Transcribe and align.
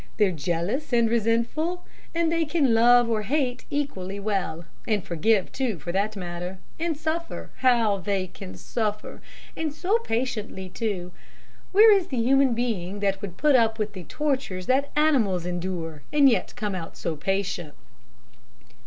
They're 0.17 0.31
jealous 0.31 0.91
and 0.93 1.07
resentful, 1.07 1.85
and 2.15 2.31
they 2.31 2.43
can 2.43 2.73
love 2.73 3.07
or 3.07 3.21
hate 3.21 3.65
equally 3.69 4.19
well 4.19 4.65
and 4.87 5.03
forgive, 5.03 5.51
too, 5.51 5.77
for 5.77 5.91
that 5.91 6.15
matter; 6.15 6.57
and 6.79 6.97
suffer 6.97 7.51
how 7.57 7.97
they 7.99 8.25
can 8.25 8.55
suffer, 8.55 9.21
and 9.55 9.71
so 9.71 9.99
patiently, 9.99 10.69
too. 10.69 11.11
Where 11.71 11.95
is 11.95 12.07
the 12.07 12.17
human 12.17 12.55
being 12.55 12.99
that 13.01 13.21
would 13.21 13.37
put 13.37 13.55
up 13.55 13.77
with 13.77 13.93
the 13.93 14.05
tortures 14.05 14.65
that 14.65 14.89
animals 14.95 15.45
endure 15.45 16.01
and 16.11 16.27
yet 16.27 16.55
come 16.55 16.73
out 16.73 16.97
so 16.97 17.15
patient?" 17.15 17.75